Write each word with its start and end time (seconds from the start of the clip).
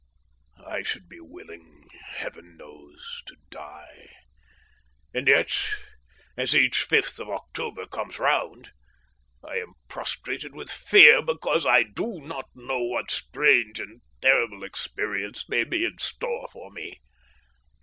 I 0.65 0.81
should 0.81 1.07
be 1.07 1.19
willing, 1.19 1.87
Heaven 2.15 2.57
knows, 2.57 3.21
to 3.27 3.35
die, 3.51 4.07
and 5.13 5.27
yet 5.27 5.53
as 6.35 6.55
each 6.55 6.87
5th 6.89 7.19
of 7.19 7.29
October 7.29 7.85
comes 7.85 8.17
round, 8.17 8.71
I 9.47 9.57
am 9.57 9.73
prostrated 9.87 10.55
with 10.55 10.71
fear 10.71 11.21
because 11.21 11.67
I 11.67 11.83
do 11.83 12.19
not 12.19 12.47
know 12.55 12.81
what 12.81 13.11
strange 13.11 13.79
and 13.79 14.01
terrible 14.23 14.63
experience 14.63 15.47
may 15.47 15.63
be 15.63 15.85
in 15.85 15.99
store 15.99 16.47
for 16.51 16.71
me. 16.71 16.99